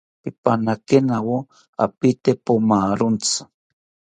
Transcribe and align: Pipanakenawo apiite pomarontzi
Pipanakenawo 0.23 1.37
apiite 1.83 2.31
pomarontzi 2.45 3.39